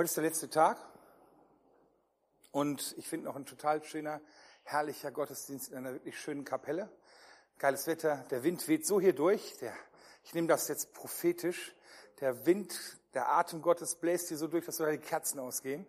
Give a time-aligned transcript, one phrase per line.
[0.00, 0.78] Heute ist der letzte Tag
[2.52, 4.22] und ich finde noch ein total schöner,
[4.62, 6.88] herrlicher Gottesdienst in einer wirklich schönen Kapelle.
[7.58, 9.58] Geiles Wetter, der Wind weht so hier durch.
[9.58, 9.74] Der,
[10.24, 11.76] ich nehme das jetzt prophetisch.
[12.22, 15.86] Der Wind, der Atem Gottes bläst hier so durch, dass sogar die Kerzen ausgehen.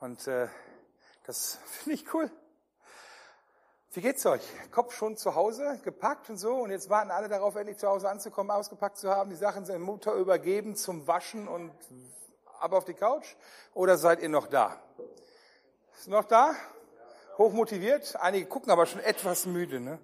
[0.00, 0.48] Und äh,
[1.22, 2.28] das finde ich cool.
[3.92, 4.42] Wie geht's euch?
[4.72, 8.10] Kopf schon zu Hause, gepackt und so, und jetzt warten alle darauf, endlich zu Hause
[8.10, 11.70] anzukommen, ausgepackt zu haben, die Sachen sind Mutter übergeben zum Waschen und
[12.60, 13.36] ab auf die Couch
[13.74, 14.80] oder seid ihr noch da?
[15.96, 16.54] Ist noch da?
[17.38, 18.16] Hochmotiviert?
[18.16, 19.80] Einige gucken aber schon etwas müde.
[19.80, 19.98] Ne?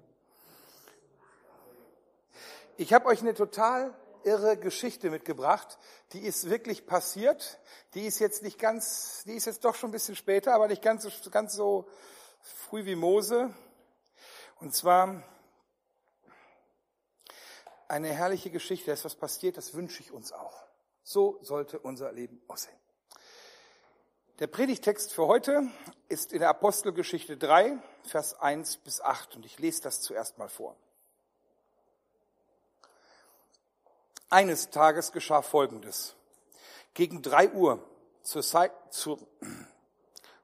[2.76, 5.78] Ich habe euch eine total irre Geschichte mitgebracht.
[6.12, 7.60] Die ist wirklich passiert.
[7.94, 10.82] Die ist jetzt nicht ganz, die ist jetzt doch schon ein bisschen später, aber nicht
[10.82, 11.88] ganz so, ganz so
[12.40, 13.54] früh wie Mose.
[14.60, 15.22] Und zwar
[17.88, 18.86] eine herrliche Geschichte.
[18.86, 20.63] Da ist was passiert, das wünsche ich uns auch.
[21.06, 22.76] So sollte unser Leben aussehen.
[24.38, 25.68] Der Predigtext für heute
[26.08, 30.48] ist in der Apostelgeschichte 3, Vers 1 bis 8 und ich lese das zuerst mal
[30.48, 30.76] vor.
[34.30, 36.16] Eines Tages geschah Folgendes.
[36.94, 37.86] Gegen drei Uhr
[38.22, 39.18] zur Zeit, zur,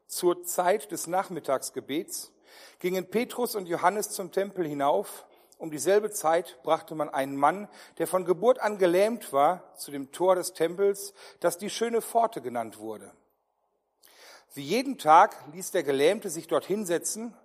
[0.06, 2.32] zur Zeit des Nachmittagsgebets
[2.80, 5.24] gingen Petrus und Johannes zum Tempel hinauf
[5.60, 10.10] um dieselbe Zeit brachte man einen Mann, der von Geburt an gelähmt war, zu dem
[10.10, 13.12] Tor des Tempels, das die schöne Pforte genannt wurde.
[14.54, 17.36] Wie jeden Tag ließ der Gelähmte sich dort hinsetzen,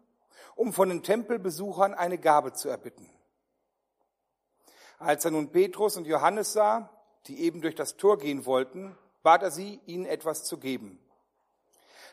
[0.56, 3.10] um von den Tempelbesuchern eine Gabe zu erbitten.
[4.98, 6.90] Als er nun Petrus und Johannes sah,
[7.28, 11.00] die eben durch das Tor gehen wollten, bat er sie, ihnen etwas zu geben.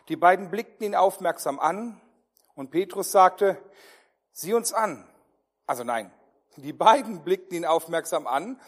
[0.08, 2.00] Die beiden blickten ihn aufmerksam an
[2.56, 3.56] und Petrus sagte,
[4.32, 5.08] sieh uns an.
[5.66, 6.12] Also nein,
[6.56, 8.60] die beiden blickten ihn aufmerksam an.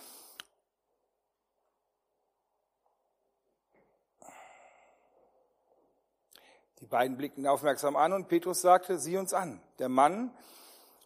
[6.81, 9.63] Die beiden blickten ihn aufmerksam an und Petrus sagte, sieh uns an.
[9.79, 10.37] Der Mann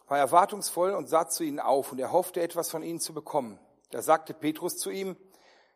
[0.07, 3.59] war erwartungsvoll und sah zu ihnen auf und er hoffte etwas von ihnen zu bekommen.
[3.91, 5.17] Da sagte Petrus zu ihm,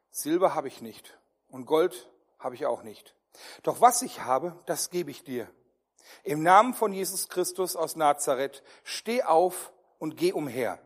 [0.10, 1.18] Silber habe ich nicht
[1.50, 2.10] und Gold
[2.40, 3.16] habe ich auch nicht.
[3.64, 5.50] Doch was ich habe, das gebe ich dir.
[6.24, 9.73] Im Namen von Jesus Christus aus Nazareth, steh auf
[10.04, 10.80] und geh umher.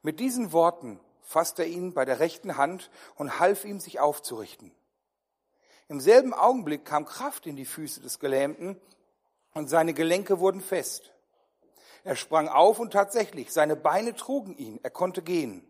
[0.00, 4.70] Mit diesen Worten fasste er ihn bei der rechten Hand und half ihm, sich aufzurichten.
[5.88, 8.80] Im selben Augenblick kam Kraft in die Füße des Gelähmten
[9.52, 11.12] und seine Gelenke wurden fest.
[12.04, 15.68] Er sprang auf und tatsächlich, seine Beine trugen ihn, er konnte gehen.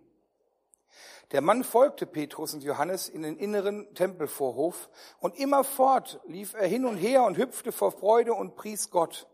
[1.33, 6.85] Der Mann folgte Petrus und Johannes in den inneren Tempelvorhof und immerfort lief er hin
[6.85, 9.27] und her und hüpfte vor Freude und pries Gott.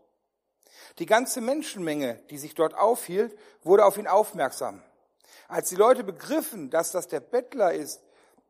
[0.99, 4.81] Die ganze Menschenmenge, die sich dort aufhielt, wurde auf ihn aufmerksam.
[5.47, 8.01] Als die Leute begriffen, dass das der Bettler ist,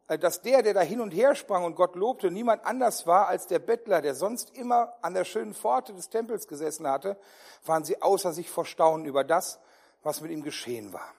[0.07, 3.27] äh, dass der, der da hin und her sprang und Gott lobte, niemand anders war
[3.27, 7.17] als der Bettler, der sonst immer an der schönen Pforte des Tempels gesessen hatte,
[7.66, 9.59] waren sie außer sich vor Staunen über das,
[10.01, 11.13] was mit ihm geschehen war.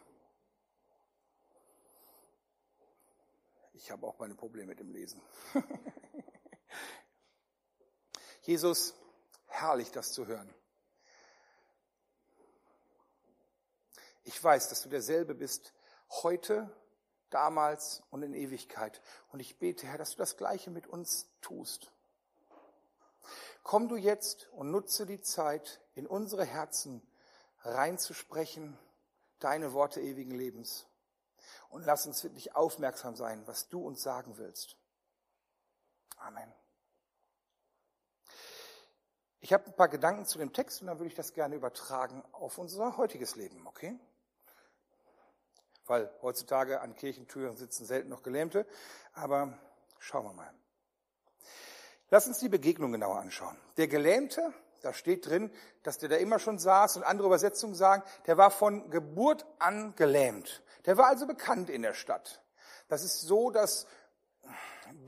[3.73, 5.21] Ich habe auch meine Probleme mit dem Lesen.
[8.43, 8.95] Jesus,
[9.47, 10.53] herrlich das zu hören.
[14.35, 15.73] Ich weiß, dass du derselbe bist
[16.11, 16.69] heute,
[17.31, 19.01] damals und in Ewigkeit.
[19.31, 21.93] Und ich bete, Herr, dass du das Gleiche mit uns tust.
[23.63, 27.01] Komm du jetzt und nutze die Zeit, in unsere Herzen
[27.61, 28.77] reinzusprechen,
[29.39, 30.85] deine Worte ewigen Lebens.
[31.69, 34.77] Und lass uns wirklich aufmerksam sein, was du uns sagen willst.
[36.17, 36.53] Amen.
[39.39, 42.25] Ich habe ein paar Gedanken zu dem Text und dann würde ich das gerne übertragen
[42.33, 43.97] auf unser heutiges Leben, okay?
[45.87, 48.67] Weil heutzutage an Kirchentüren sitzen selten noch Gelähmte.
[49.13, 49.59] Aber
[49.99, 50.51] schauen wir mal.
[52.11, 53.57] Lass uns die Begegnung genauer anschauen.
[53.77, 54.53] Der Gelähmte,
[54.83, 55.51] da steht drin,
[55.83, 59.95] dass der da immer schon saß und andere Übersetzungen sagen, der war von Geburt an
[59.97, 60.63] gelähmt.
[60.87, 62.43] Der war also bekannt in der Stadt.
[62.89, 63.87] Das ist so, dass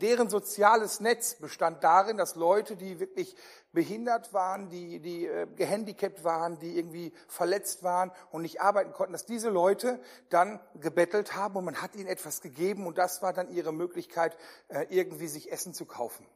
[0.01, 3.37] deren soziales Netz bestand darin, dass Leute, die wirklich
[3.73, 9.13] behindert waren, die, die äh, gehandicapt waren, die irgendwie verletzt waren und nicht arbeiten konnten,
[9.13, 10.01] dass diese Leute
[10.31, 14.37] dann gebettelt haben und man hat ihnen etwas gegeben und das war dann ihre Möglichkeit,
[14.69, 16.27] äh, irgendwie sich Essen zu kaufen.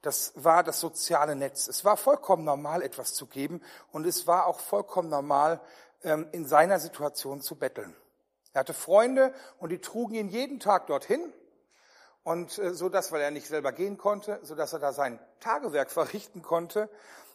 [0.00, 1.68] Das war das soziale Netz.
[1.68, 3.62] Es war vollkommen normal, etwas zu geben
[3.92, 5.60] und es war auch vollkommen normal,
[6.02, 7.94] ähm, in seiner Situation zu betteln.
[8.52, 11.32] Er hatte Freunde und die trugen ihn jeden Tag dorthin
[12.24, 15.18] und äh, so dass, weil er nicht selber gehen konnte, so dass er da sein
[15.40, 16.88] Tagewerk verrichten konnte.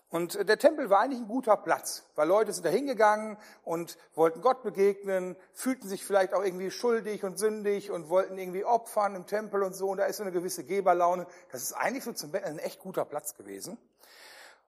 [0.09, 3.97] Und äh, der Tempel war eigentlich ein guter Platz, weil Leute sind da hingegangen und
[4.15, 9.15] wollten Gott begegnen, fühlten sich vielleicht auch irgendwie schuldig und sündig und wollten irgendwie opfern
[9.15, 9.89] im Tempel und so.
[9.89, 11.27] Und da ist so eine gewisse Geberlaune.
[11.51, 13.77] Das ist eigentlich so zum ein echt guter Platz gewesen.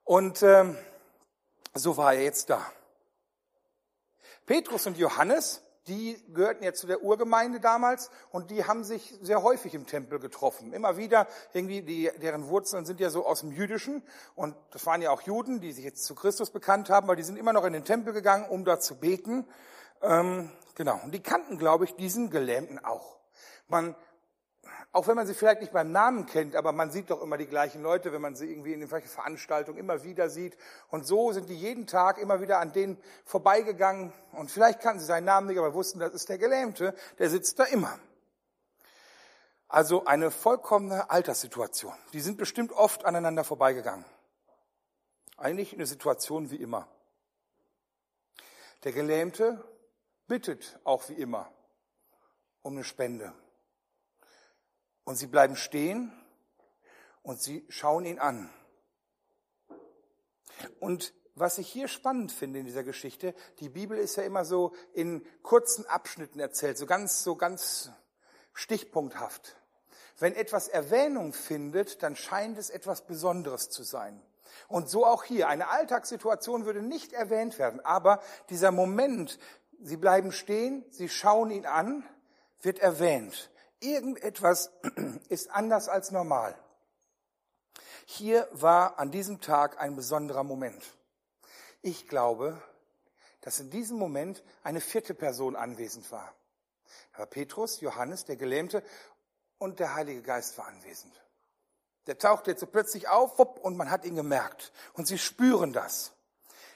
[0.03, 0.77] Und ähm,
[1.73, 2.65] so war er jetzt da.
[4.45, 9.41] Petrus und Johannes, die gehörten ja zu der Urgemeinde damals und die haben sich sehr
[9.41, 10.71] häufig im Tempel getroffen.
[10.71, 14.03] Immer wieder, irgendwie, die, deren Wurzeln sind ja so aus dem Jüdischen
[14.35, 17.23] und das waren ja auch Juden, die sich jetzt zu Christus bekannt haben, weil die
[17.23, 19.45] sind immer noch in den Tempel gegangen, um da zu beten.
[20.01, 23.17] Ähm, genau, und die kannten, glaube ich, diesen Gelähmten auch.
[23.67, 23.95] Man
[24.91, 27.45] auch wenn man sie vielleicht nicht beim Namen kennt, aber man sieht doch immer die
[27.45, 30.57] gleichen Leute, wenn man sie irgendwie in den Veranstaltungen immer wieder sieht.
[30.89, 34.11] Und so sind die jeden Tag immer wieder an denen vorbeigegangen.
[34.31, 37.59] Und vielleicht kannten sie seinen Namen nicht, aber wussten, das ist der Gelähmte, der sitzt
[37.59, 37.99] da immer.
[39.67, 41.93] Also eine vollkommene Alterssituation.
[42.13, 44.05] Die sind bestimmt oft aneinander vorbeigegangen.
[45.37, 46.87] Eigentlich eine Situation wie immer.
[48.83, 49.63] Der Gelähmte
[50.27, 51.51] bittet auch wie immer
[52.63, 53.31] um eine Spende.
[55.09, 56.11] Und sie bleiben stehen
[57.23, 58.47] und sie schauen ihn an.
[60.79, 64.71] Und was ich hier spannend finde in dieser Geschichte, die Bibel ist ja immer so
[64.93, 67.89] in kurzen Abschnitten erzählt, so ganz, so ganz
[68.53, 69.55] stichpunkthaft.
[70.19, 74.21] Wenn etwas Erwähnung findet, dann scheint es etwas Besonderes zu sein.
[74.67, 75.47] Und so auch hier.
[75.47, 78.21] Eine Alltagssituation würde nicht erwähnt werden, aber
[78.51, 79.39] dieser Moment,
[79.81, 82.07] sie bleiben stehen, sie schauen ihn an,
[82.61, 83.49] wird erwähnt.
[83.79, 84.71] Irgendetwas
[85.29, 86.55] ist anders als normal.
[88.05, 90.83] Hier war an diesem Tag ein besonderer Moment.
[91.81, 92.61] Ich glaube,
[93.41, 96.33] dass in diesem Moment eine vierte Person anwesend war.
[97.13, 98.83] Da war Petrus, Johannes, der Gelähmte
[99.57, 101.13] und der Heilige Geist war anwesend.
[102.07, 104.71] Der taucht jetzt so plötzlich auf und man hat ihn gemerkt.
[104.93, 106.13] Und sie spüren das.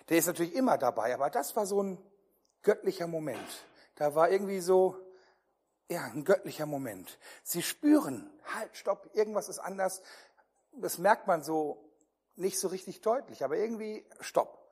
[0.10, 1.98] Der ist natürlich immer dabei, aber das war so ein
[2.62, 3.66] göttlicher Moment.
[3.96, 4.98] Da war irgendwie so,
[5.90, 7.20] ja, ein göttlicher Moment.
[7.44, 10.02] Sie spüren, halt, stopp, irgendwas ist anders.
[10.72, 11.90] Das merkt man so
[12.36, 14.72] nicht so richtig deutlich, aber irgendwie stopp.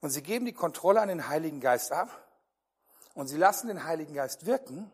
[0.00, 2.10] Und sie geben die Kontrolle an den Heiligen Geist ab
[3.14, 4.92] und sie lassen den Heiligen Geist wirken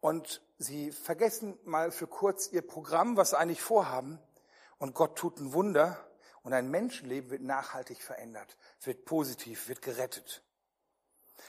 [0.00, 4.18] und sie vergessen mal für kurz ihr Programm, was sie eigentlich vorhaben
[4.78, 5.96] und Gott tut ein Wunder
[6.42, 10.42] und ein Menschenleben wird nachhaltig verändert, wird positiv, wird gerettet.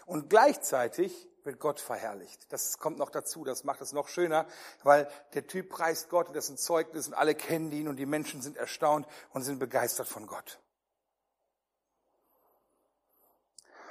[0.06, 2.51] Und gleichzeitig wird Gott verherrlicht.
[2.51, 4.48] Das kommt noch dazu, das macht es noch schöner,
[4.84, 8.42] weil der Typ preist Gott und ein Zeugnis und alle kennen ihn und die Menschen
[8.42, 10.60] sind erstaunt und sind begeistert von Gott.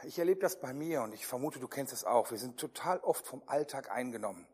[0.05, 2.31] Ich erlebe das bei mir und ich vermute, du kennst es auch.
[2.31, 4.47] Wir sind total oft vom Alltag eingenommen.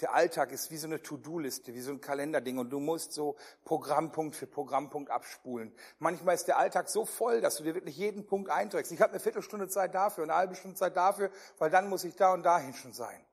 [0.00, 3.36] Der Alltag ist wie so eine To-Do-Liste, wie so ein Kalenderding und du musst so
[3.64, 5.72] Programmpunkt für Programmpunkt abspulen.
[5.98, 8.92] Manchmal ist der Alltag so voll, dass du dir wirklich jeden Punkt einträgst.
[8.92, 12.16] Ich habe eine Viertelstunde Zeit dafür, eine halbe Stunde Zeit dafür, weil dann muss ich
[12.16, 13.24] da und dahin schon sein.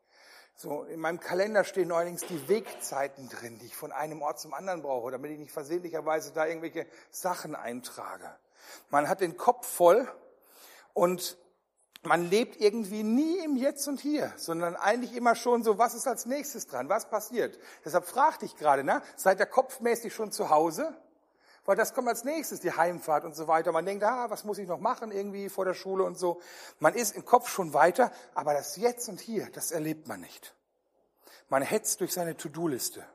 [0.56, 4.54] So, in meinem Kalender stehen neuerdings die Wegzeiten drin, die ich von einem Ort zum
[4.54, 8.30] anderen brauche, damit ich nicht versehentlicherweise da irgendwelche Sachen eintrage.
[8.90, 10.08] Man hat den Kopf voll
[10.94, 11.38] und
[12.04, 16.08] man lebt irgendwie nie im Jetzt und Hier, sondern eigentlich immer schon so, was ist
[16.08, 17.60] als nächstes dran, was passiert.
[17.86, 20.96] Deshalb fragte ich gerade, ne, seid ihr kopfmäßig schon zu Hause?
[21.66, 23.72] Weil das kommt als nächstes, die Heimfahrt und so weiter.
[23.72, 26.42] Man denkt, ah, was muss ich noch machen irgendwie vor der Schule und so.
[26.80, 30.56] Man ist im Kopf schon weiter, aber das Jetzt und Hier, das erlebt man nicht.
[31.50, 33.06] Man hetzt durch seine To-Do-Liste.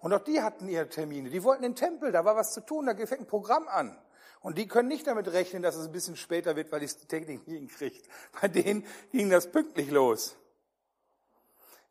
[0.00, 1.30] Und auch die hatten ihre Termine.
[1.30, 3.98] Die wollten in den Tempel, da war was zu tun, da fängt ein Programm an.
[4.44, 7.48] Und die können nicht damit rechnen, dass es ein bisschen später wird, weil die Technik
[7.48, 8.06] nie hinkriegt.
[8.42, 10.36] Bei denen ging das pünktlich los.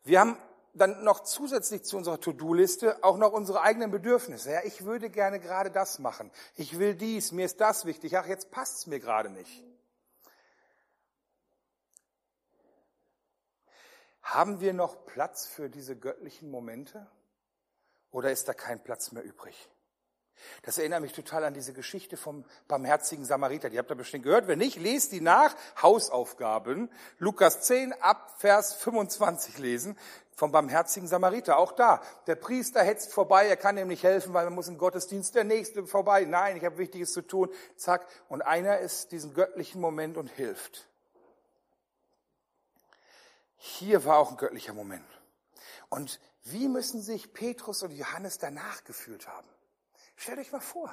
[0.04, 0.36] Wir haben
[0.72, 4.52] dann noch zusätzlich zu unserer To-Do-Liste auch noch unsere eigenen Bedürfnisse.
[4.52, 6.30] Ja, ich würde gerne gerade das machen.
[6.54, 8.16] Ich will dies, mir ist das wichtig.
[8.16, 9.64] Ach, jetzt passt es mir gerade nicht.
[14.22, 17.10] Haben wir noch Platz für diese göttlichen Momente?
[18.12, 19.68] Oder ist da kein Platz mehr übrig?
[20.62, 23.70] Das erinnert mich total an diese Geschichte vom barmherzigen Samariter.
[23.70, 24.46] Die habt ihr bestimmt gehört.
[24.46, 25.54] Wenn nicht, lest die nach.
[25.80, 26.90] Hausaufgaben.
[27.18, 29.98] Lukas 10 ab Vers 25 lesen
[30.34, 31.58] vom barmherzigen Samariter.
[31.58, 32.02] Auch da.
[32.26, 33.46] Der Priester hetzt vorbei.
[33.46, 36.24] Er kann ihm nicht helfen, weil man muss im Gottesdienst der Nächste vorbei.
[36.24, 37.48] Nein, ich habe Wichtiges zu tun.
[37.76, 38.06] Zack.
[38.28, 40.88] Und einer ist diesen göttlichen Moment und hilft.
[43.56, 45.06] Hier war auch ein göttlicher Moment.
[45.88, 49.48] Und wie müssen sich Petrus und Johannes danach gefühlt haben?
[50.16, 50.92] Stell dich mal vor,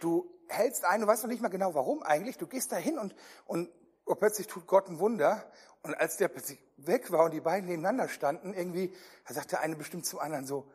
[0.00, 2.98] du hältst ein, du weißt noch nicht mal genau warum eigentlich, du gehst da hin
[2.98, 3.14] und,
[3.46, 3.70] und
[4.04, 5.44] oh, plötzlich tut Gott ein Wunder.
[5.82, 8.94] Und als der plötzlich weg war und die beiden nebeneinander standen, irgendwie,
[9.26, 10.68] da sagt der eine bestimmt zum anderen so,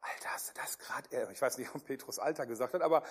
[0.00, 3.02] Alter, hast du das gerade, ich weiß nicht, ob Petrus Alter gesagt hat, aber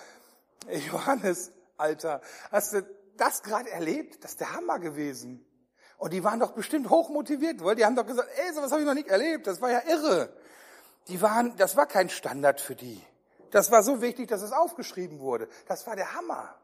[0.68, 2.20] Johannes, Alter,
[2.50, 2.82] hast du
[3.16, 4.22] das gerade erlebt?
[4.24, 5.44] Das ist der Hammer gewesen.
[5.98, 8.86] Und die waren doch bestimmt hochmotiviert, weil die haben doch gesagt, ey, sowas habe ich
[8.86, 10.32] noch nicht erlebt, das war ja irre.
[11.08, 13.02] Die waren, das war kein Standard für die.
[13.50, 15.48] Das war so wichtig, dass es aufgeschrieben wurde.
[15.66, 16.54] Das war der Hammer.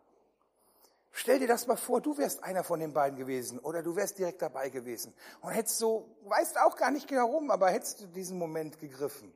[1.16, 4.18] Stell dir das mal vor, du wärst einer von den beiden gewesen oder du wärst
[4.18, 8.06] direkt dabei gewesen und hättest so, weißt auch gar nicht genau warum, aber hättest du
[8.06, 9.32] diesen Moment gegriffen.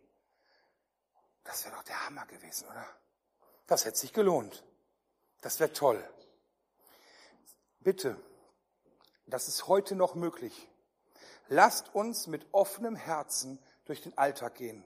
[1.44, 2.84] Das wäre doch der Hammer gewesen, oder?
[3.68, 4.64] Das hätte sich gelohnt.
[5.40, 6.02] Das wäre toll.
[7.78, 8.20] Bitte,
[9.26, 10.68] das ist heute noch möglich.
[11.46, 14.84] Lasst uns mit offenem Herzen durch den Alltag gehen.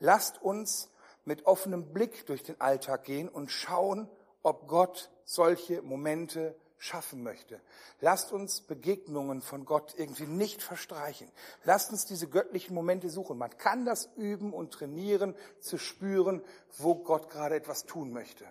[0.00, 0.90] Lasst uns
[1.28, 4.08] mit offenem Blick durch den Alltag gehen und schauen,
[4.42, 7.60] ob Gott solche Momente schaffen möchte.
[8.00, 11.30] Lasst uns Begegnungen von Gott irgendwie nicht verstreichen.
[11.64, 13.36] Lasst uns diese göttlichen Momente suchen.
[13.36, 16.42] Man kann das üben und trainieren, zu spüren,
[16.78, 18.46] wo Gott gerade etwas tun möchte.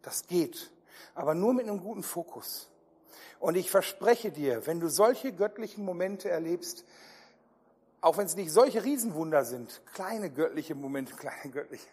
[0.00, 0.70] Das geht,
[1.14, 2.70] aber nur mit einem guten Fokus.
[3.38, 6.84] Und ich verspreche dir, wenn du solche göttlichen Momente erlebst,
[8.00, 11.86] auch wenn es nicht solche Riesenwunder sind, kleine göttliche Momente, kleine göttliche,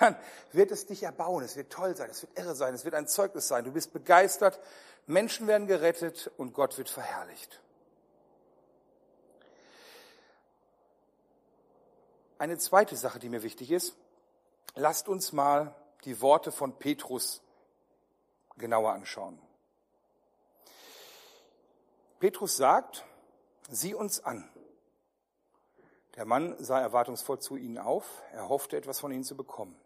[0.00, 0.16] dann
[0.52, 3.08] wird es dich erbauen, es wird toll sein, es wird irre sein, es wird ein
[3.08, 3.64] Zeugnis sein.
[3.64, 4.60] Du bist begeistert,
[5.06, 7.60] Menschen werden gerettet und Gott wird verherrlicht.
[12.38, 13.94] Eine zweite Sache, die mir wichtig ist,
[14.74, 15.74] lasst uns mal
[16.04, 17.40] die Worte von Petrus
[18.56, 19.38] genauer anschauen.
[22.18, 23.04] Petrus sagt,
[23.70, 24.48] sieh uns an.
[26.16, 29.76] Der Mann sah erwartungsvoll zu ihnen auf, er hoffte etwas von ihnen zu bekommen.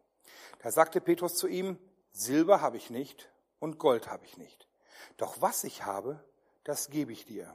[0.62, 1.78] Da sagte Petrus zu ihm,
[2.12, 3.30] Silber habe ich nicht
[3.61, 4.66] und Gold habe ich nicht.
[5.16, 6.23] Doch was ich habe,
[6.64, 7.54] das gebe ich dir.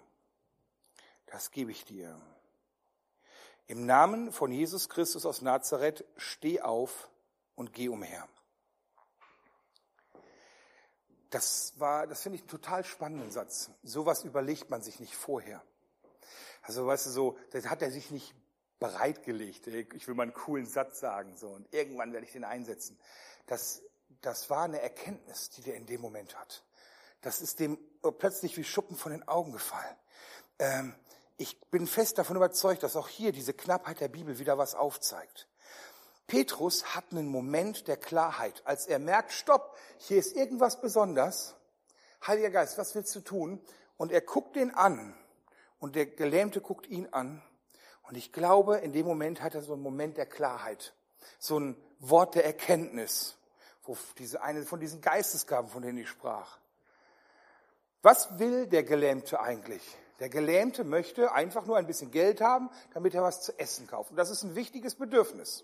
[1.25, 2.19] Das gebe ich dir.
[3.67, 7.09] Im Namen von Jesus Christus aus Nazareth, steh auf
[7.55, 8.27] und geh umher.
[11.29, 13.71] Das war, das finde ich einen total spannenden Satz.
[13.83, 15.63] Sowas überlegt man sich nicht vorher.
[16.63, 18.35] Also, weißt du, so, das hat er sich nicht
[18.81, 19.67] bereitgelegt.
[19.67, 22.99] Ich will mal einen coolen Satz sagen, so, und irgendwann werde ich den einsetzen.
[23.45, 23.83] Das,
[24.21, 26.65] das war eine Erkenntnis, die der in dem Moment hat.
[27.21, 27.77] Das ist dem
[28.17, 29.95] plötzlich wie Schuppen von den Augen gefallen.
[30.57, 30.95] Ähm,
[31.37, 35.47] ich bin fest davon überzeugt, dass auch hier diese Knappheit der Bibel wieder was aufzeigt.
[36.25, 41.55] Petrus hat einen Moment der Klarheit, als er merkt, stopp, hier ist irgendwas besonders.
[42.25, 43.61] Heiliger Geist, was willst du tun?
[43.97, 45.15] Und er guckt den an
[45.79, 47.43] und der Gelähmte guckt ihn an
[48.03, 50.93] und ich glaube, in dem Moment hat er so einen Moment der Klarheit,
[51.39, 53.37] so ein Wort der Erkenntnis,
[53.83, 56.59] wo diese eine von diesen Geistesgaben, von denen ich sprach.
[58.01, 59.83] Was will der Gelähmte eigentlich?
[60.19, 64.11] Der Gelähmte möchte einfach nur ein bisschen Geld haben, damit er was zu essen kauft.
[64.11, 65.63] Und das ist ein wichtiges Bedürfnis.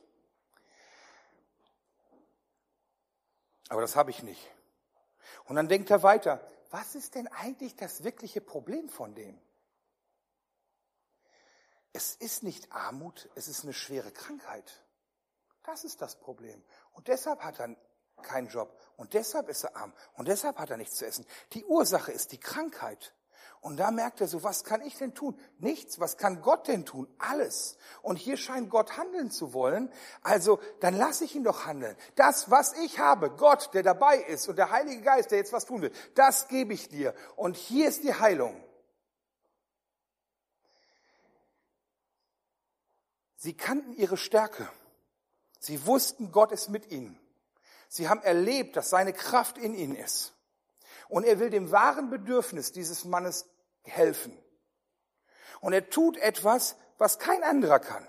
[3.70, 4.50] Aber das habe ich nicht.
[5.46, 6.42] Und dann denkt er weiter,
[6.72, 9.40] was ist denn eigentlich das wirkliche Problem von dem?
[11.98, 14.84] Es ist nicht Armut, es ist eine schwere Krankheit.
[15.64, 16.64] Das ist das Problem.
[16.92, 17.76] Und deshalb hat er
[18.22, 18.80] keinen Job.
[18.98, 19.92] Und deshalb ist er arm.
[20.14, 21.26] Und deshalb hat er nichts zu essen.
[21.54, 23.16] Die Ursache ist die Krankheit.
[23.62, 25.40] Und da merkt er so, was kann ich denn tun?
[25.58, 26.00] Nichts.
[26.00, 27.08] Was kann Gott denn tun?
[27.18, 27.80] Alles.
[28.04, 29.92] Und hier scheint Gott handeln zu wollen.
[30.22, 31.98] Also, dann lasse ich ihn doch handeln.
[32.14, 35.66] Das, was ich habe, Gott, der dabei ist und der Heilige Geist, der jetzt was
[35.66, 37.16] tun will, das gebe ich dir.
[37.36, 38.64] Und hier ist die Heilung.
[43.38, 44.68] Sie kannten ihre Stärke.
[45.60, 47.20] Sie wussten, Gott ist mit ihnen.
[47.88, 50.34] Sie haben erlebt, dass seine Kraft in ihnen ist.
[51.08, 53.48] Und er will dem wahren Bedürfnis dieses Mannes
[53.84, 54.38] helfen.
[55.62, 58.06] Und er tut etwas, was kein anderer kann.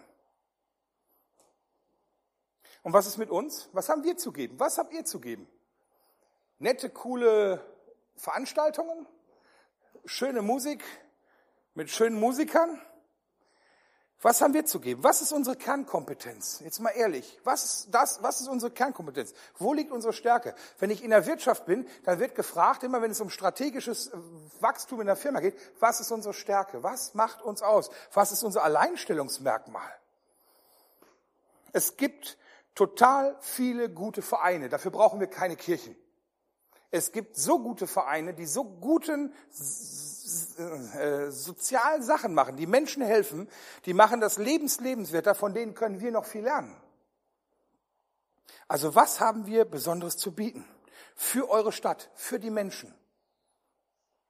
[2.83, 3.69] Und was ist mit uns?
[3.73, 4.59] Was haben wir zu geben?
[4.59, 5.47] Was habt ihr zu geben?
[6.59, 7.63] Nette, coole
[8.17, 9.07] Veranstaltungen?
[10.07, 10.83] Schöne Musik
[11.75, 12.81] mit schönen Musikern?
[14.21, 15.05] Was haben wir zu geben?
[15.05, 16.61] Was ist unsere Kernkompetenz?
[16.65, 17.39] Jetzt mal ehrlich.
[17.45, 18.21] Was ist das?
[18.21, 19.33] Was ist unsere Kernkompetenz?
[19.59, 20.57] Wo liegt unsere Stärke?
[20.81, 24.19] Wenn ich in der Wirtschaft bin, dann wird gefragt, immer wenn es um strategisches äh,
[24.59, 26.83] Wachstum in der Firma geht, was ist unsere Stärke?
[26.83, 27.91] Was macht uns aus?
[28.13, 29.93] Was ist unser Alleinstellungsmerkmal?
[31.73, 32.39] Es gibt
[32.75, 34.69] total viele gute Vereine.
[34.69, 35.95] Dafür brauchen wir keine Kirchen.
[36.91, 39.35] Es gibt so gute Vereine, die so guten
[40.59, 43.49] äh, sozialen Sachen machen, die Menschen helfen,
[43.85, 46.75] die machen das lebenslebenswerter, von denen können wir noch viel lernen.
[48.69, 50.65] Also was haben wir Besonderes zu bieten?
[51.15, 52.95] Für eure Stadt, für die Menschen,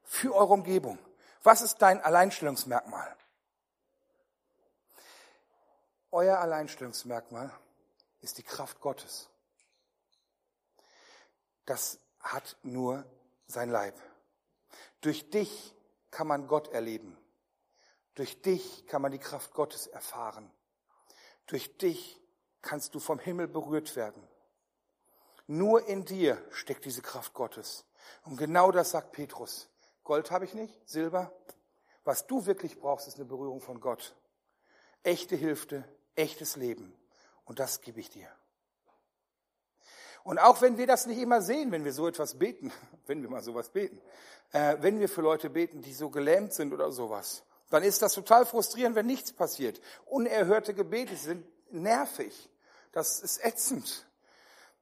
[0.02, 0.98] für eure Umgebung.
[1.42, 3.16] Was ist dein Alleinstellungsmerkmal?
[6.10, 7.52] Euer Alleinstellungsmerkmal
[8.20, 9.28] ist die Kraft Gottes.
[11.66, 13.04] Das hat nur
[13.46, 13.94] sein Leib.
[15.00, 15.74] Durch dich
[16.10, 17.16] kann man Gott erleben.
[18.14, 20.50] Durch dich kann man die Kraft Gottes erfahren.
[21.46, 22.20] Durch dich
[22.62, 24.26] kannst du vom Himmel berührt werden.
[25.46, 27.84] Nur in dir steckt diese Kraft Gottes.
[28.24, 29.68] Und genau das sagt Petrus.
[30.04, 31.32] Gold habe ich nicht, Silber.
[32.04, 34.14] Was du wirklich brauchst, ist eine Berührung von Gott.
[35.02, 35.84] Echte Hilfe,
[36.16, 36.94] echtes Leben.
[37.44, 38.30] Und das gebe ich dir.
[40.24, 42.72] Und auch wenn wir das nicht immer sehen, wenn wir so etwas beten,
[43.06, 44.00] wenn wir mal sowas beten,
[44.52, 48.14] äh, wenn wir für Leute beten, die so gelähmt sind oder sowas, dann ist das
[48.14, 49.80] total frustrierend, wenn nichts passiert.
[50.06, 52.48] Unerhörte Gebete sind nervig.
[52.92, 54.06] Das ist ätzend.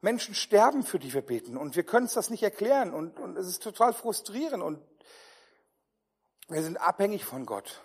[0.00, 3.36] Menschen sterben, für die wir beten und wir können es das nicht erklären und, und
[3.36, 4.78] es ist total frustrierend und
[6.48, 7.82] wir sind abhängig von Gott.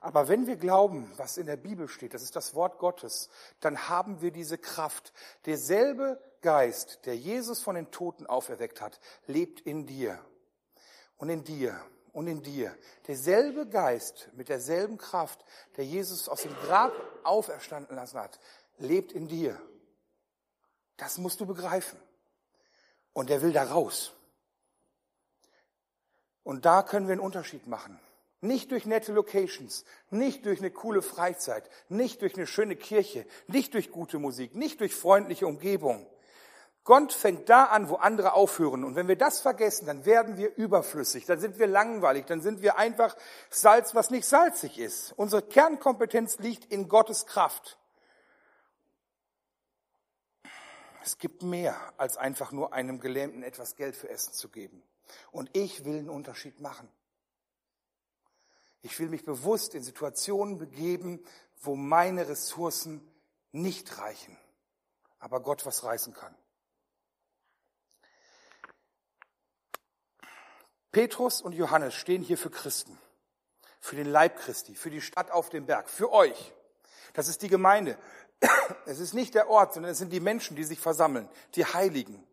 [0.00, 3.28] Aber wenn wir glauben, was in der Bibel steht, das ist das Wort Gottes,
[3.60, 5.12] dann haben wir diese Kraft.
[5.44, 10.18] Derselbe Geist, der Jesus von den Toten auferweckt hat, lebt in dir
[11.18, 11.78] und in dir
[12.12, 12.74] und in dir.
[13.06, 15.44] Derselbe Geist mit derselben Kraft,
[15.76, 16.92] der Jesus aus dem Grab
[17.22, 18.40] auferstanden lassen hat,
[18.78, 19.60] lebt in dir.
[20.96, 22.00] Das musst du begreifen.
[23.12, 24.14] Und er will da raus.
[26.42, 28.00] Und da können wir einen Unterschied machen.
[28.42, 33.74] Nicht durch nette Locations, nicht durch eine coole Freizeit, nicht durch eine schöne Kirche, nicht
[33.74, 36.06] durch gute Musik, nicht durch freundliche Umgebung.
[36.84, 38.84] Gott fängt da an, wo andere aufhören.
[38.84, 42.62] Und wenn wir das vergessen, dann werden wir überflüssig, dann sind wir langweilig, dann sind
[42.62, 43.14] wir einfach
[43.50, 45.12] Salz, was nicht salzig ist.
[45.12, 47.78] Unsere Kernkompetenz liegt in Gottes Kraft.
[51.02, 54.82] Es gibt mehr, als einfach nur einem Gelähmten etwas Geld für Essen zu geben.
[55.30, 56.88] Und ich will einen Unterschied machen.
[58.82, 61.22] Ich will mich bewusst in Situationen begeben,
[61.62, 63.06] wo meine Ressourcen
[63.52, 64.36] nicht reichen,
[65.18, 66.34] aber Gott was reißen kann.
[70.92, 72.98] Petrus und Johannes stehen hier für Christen,
[73.80, 76.52] für den Leib Christi, für die Stadt auf dem Berg, für euch.
[77.12, 77.98] Das ist die Gemeinde.
[78.86, 82.24] Es ist nicht der Ort, sondern es sind die Menschen, die sich versammeln, die Heiligen.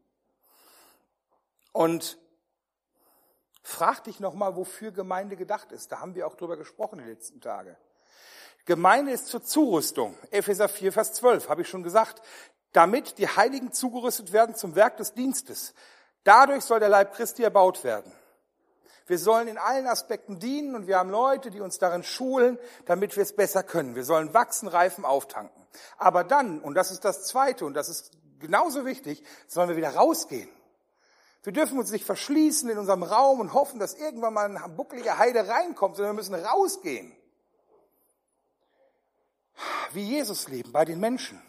[1.72, 2.18] Und
[3.68, 5.92] Frag dich nochmal, wofür Gemeinde gedacht ist.
[5.92, 7.76] Da haben wir auch drüber gesprochen die letzten Tage.
[8.64, 10.18] Gemeinde ist zur Zurüstung.
[10.32, 12.22] Epheser 4, Vers 12, habe ich schon gesagt.
[12.72, 15.74] Damit die Heiligen zugerüstet werden zum Werk des Dienstes.
[16.24, 18.10] Dadurch soll der Leib Christi erbaut werden.
[19.06, 23.18] Wir sollen in allen Aspekten dienen und wir haben Leute, die uns darin schulen, damit
[23.18, 23.96] wir es besser können.
[23.96, 25.68] Wir sollen wachsen, reifen, auftanken.
[25.98, 29.94] Aber dann, und das ist das Zweite, und das ist genauso wichtig, sollen wir wieder
[29.94, 30.50] rausgehen.
[31.48, 35.18] Wir dürfen uns nicht verschließen in unserem Raum und hoffen, dass irgendwann mal eine bucklige
[35.18, 37.16] Heide reinkommt, sondern wir müssen rausgehen.
[39.94, 41.42] Wie Jesus leben bei den Menschen.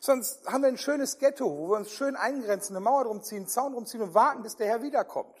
[0.00, 3.40] Sonst haben wir ein schönes Ghetto, wo wir uns schön eingrenzen, eine Mauer drum ziehen,
[3.40, 5.38] einen Zaun drum ziehen und warten, bis der Herr wiederkommt.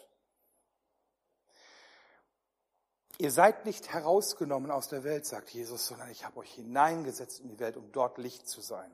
[3.16, 7.48] Ihr seid nicht herausgenommen aus der Welt, sagt Jesus, sondern ich habe euch hineingesetzt in
[7.48, 8.90] die Welt, um dort Licht zu sein.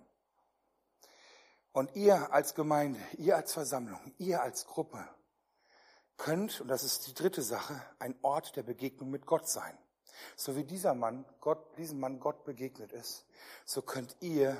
[1.72, 5.08] Und ihr als Gemeinde, ihr als Versammlung, ihr als Gruppe
[6.18, 9.76] könnt, und das ist die dritte Sache, ein Ort der Begegnung mit Gott sein.
[10.36, 13.26] So wie dieser Mann, Gott, diesem Mann Gott begegnet ist,
[13.64, 14.56] so könnt ihr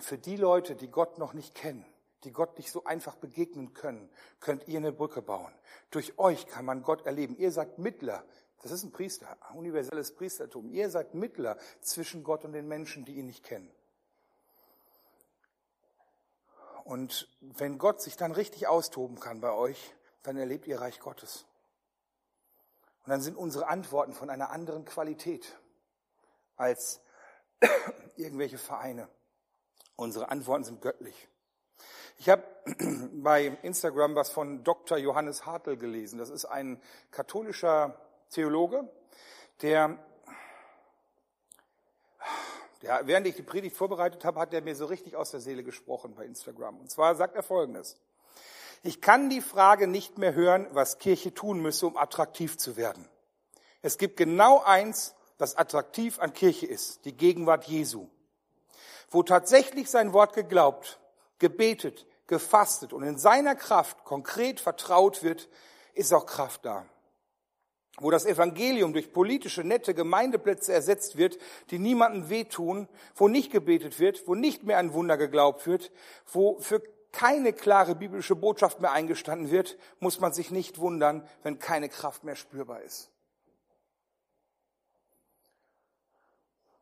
[0.00, 1.84] für die Leute, die Gott noch nicht kennen,
[2.24, 5.52] die Gott nicht so einfach begegnen können, könnt ihr eine Brücke bauen.
[5.90, 7.36] Durch euch kann man Gott erleben.
[7.38, 8.24] Ihr seid Mittler.
[8.62, 10.68] Das ist ein Priester, ein universelles Priestertum.
[10.68, 13.70] Ihr seid Mittler zwischen Gott und den Menschen, die ihn nicht kennen.
[16.90, 21.46] Und wenn Gott sich dann richtig austoben kann bei euch, dann erlebt ihr Reich Gottes.
[23.04, 25.56] Und dann sind unsere Antworten von einer anderen Qualität
[26.56, 27.00] als
[28.16, 29.06] irgendwelche Vereine.
[29.94, 31.28] Unsere Antworten sind göttlich.
[32.18, 32.42] Ich habe
[33.22, 34.98] bei Instagram was von Dr.
[34.98, 36.18] Johannes Hartl gelesen.
[36.18, 38.00] Das ist ein katholischer
[38.30, 38.92] Theologe,
[39.62, 39.96] der
[42.82, 45.62] der, während ich die Predigt vorbereitet habe, hat er mir so richtig aus der Seele
[45.62, 46.78] gesprochen bei Instagram.
[46.78, 47.96] Und zwar sagt er Folgendes.
[48.82, 53.06] Ich kann die Frage nicht mehr hören, was Kirche tun müsse, um attraktiv zu werden.
[53.82, 58.08] Es gibt genau eins, das attraktiv an Kirche ist, die Gegenwart Jesu.
[59.10, 61.00] Wo tatsächlich sein Wort geglaubt,
[61.38, 65.48] gebetet, gefastet und in seiner Kraft konkret vertraut wird,
[65.94, 66.86] ist auch Kraft da
[68.00, 71.38] wo das Evangelium durch politische, nette Gemeindeplätze ersetzt wird,
[71.70, 75.92] die niemandem wehtun, wo nicht gebetet wird, wo nicht mehr an Wunder geglaubt wird,
[76.32, 76.82] wo für
[77.12, 82.24] keine klare biblische Botschaft mehr eingestanden wird, muss man sich nicht wundern, wenn keine Kraft
[82.24, 83.10] mehr spürbar ist.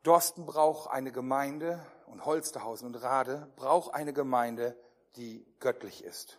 [0.03, 4.75] Dorsten braucht eine Gemeinde und Holsterhausen und Rade braucht eine Gemeinde
[5.15, 6.37] die göttlich ist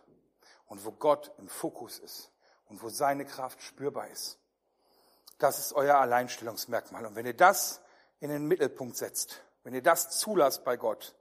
[0.66, 2.30] und wo Gott im Fokus ist
[2.68, 4.38] und wo seine Kraft spürbar ist.
[5.40, 7.06] Das ist euer Alleinstellungsmerkmal.
[7.06, 7.80] Und wenn ihr das
[8.20, 11.14] in den Mittelpunkt setzt, wenn ihr das zulasst bei Gott,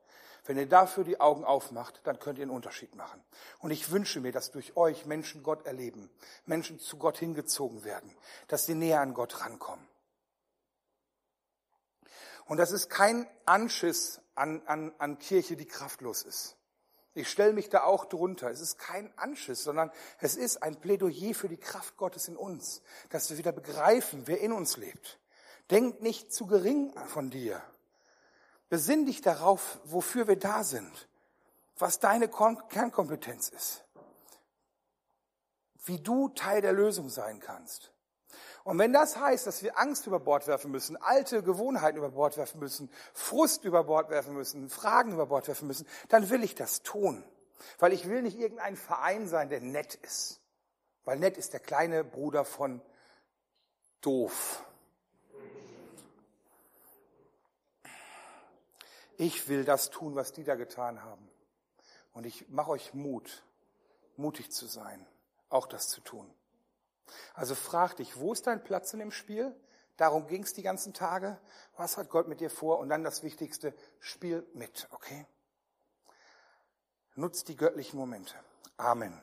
[0.45, 3.23] wenn ihr dafür die Augen aufmacht, dann könnt ihr einen Unterschied machen.
[3.59, 6.09] Und ich wünsche mir, dass durch euch Menschen Gott erleben,
[6.45, 8.13] Menschen zu Gott hingezogen werden,
[8.47, 9.87] dass sie näher an Gott rankommen.
[12.45, 16.57] Und das ist kein Anschiss an, an, an Kirche, die kraftlos ist.
[17.19, 18.49] Ich stelle mich da auch drunter.
[18.49, 22.81] Es ist kein Anschiss, sondern es ist ein Plädoyer für die Kraft Gottes in uns,
[23.09, 25.19] dass wir wieder begreifen, wer in uns lebt.
[25.69, 27.61] Denk nicht zu gering von dir.
[28.69, 31.09] Besinn dich darauf, wofür wir da sind,
[31.77, 33.83] was deine Kernkompetenz ist,
[35.83, 37.91] wie du Teil der Lösung sein kannst.
[38.69, 42.37] Und wenn das heißt, dass wir Angst über Bord werfen müssen, alte Gewohnheiten über Bord
[42.37, 46.53] werfen müssen, Frust über Bord werfen müssen, Fragen über Bord werfen müssen, dann will ich
[46.53, 47.23] das tun.
[47.79, 50.39] Weil ich will nicht irgendein Verein sein, der nett ist.
[51.03, 52.79] Weil nett ist der kleine Bruder von
[54.01, 54.63] doof.
[59.17, 61.27] Ich will das tun, was die da getan haben.
[62.13, 63.43] Und ich mache euch Mut,
[64.15, 65.07] mutig zu sein,
[65.49, 66.31] auch das zu tun.
[67.33, 69.55] Also frag dich, wo ist dein Platz in dem Spiel?
[69.97, 71.37] Darum ging es die ganzen Tage.
[71.75, 72.79] Was hat Gott mit dir vor?
[72.79, 75.25] Und dann das Wichtigste, spiel mit, okay?
[77.15, 78.33] Nutzt die göttlichen Momente.
[78.77, 79.21] Amen.